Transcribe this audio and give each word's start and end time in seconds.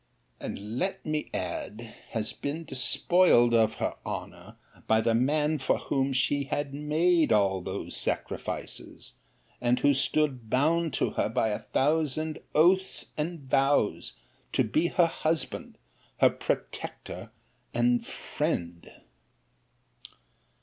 And, 0.39 0.79
let 0.79 1.05
me 1.05 1.29
add, 1.31 1.93
has 2.09 2.33
been 2.33 2.63
despoiled 2.63 3.53
of 3.53 3.75
her 3.75 3.93
honour 4.03 4.55
by 4.87 4.99
the 4.99 5.13
man 5.13 5.59
for 5.59 5.77
whom 5.77 6.11
she 6.11 6.45
had 6.45 6.73
made 6.73 7.31
all 7.31 7.61
these 7.61 7.95
sacrifices; 7.97 9.13
and 9.61 9.77
who 9.81 9.93
stood 9.93 10.49
bound 10.49 10.95
to 10.95 11.11
her 11.11 11.29
by 11.29 11.49
a 11.49 11.59
thousand 11.59 12.39
oaths 12.55 13.11
and 13.15 13.41
vows, 13.41 14.13
to 14.53 14.63
be 14.63 14.87
her 14.87 15.05
husband, 15.05 15.77
her 16.17 16.31
protector, 16.31 17.29
and 17.71 18.03
friend! 18.03 19.01